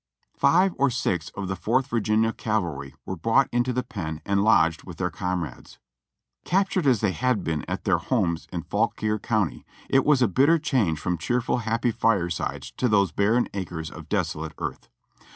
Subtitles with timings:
[0.35, 4.83] Five or six of the Fourth Virginia Cavalry were brought into the pen and lodged
[4.83, 5.77] with their comrades.
[6.43, 10.57] Captured as they had been at their homes in Fauquier County, it was a bitter
[10.57, 14.89] change from cheerful, happy firesides to those barren acres of desolate earth.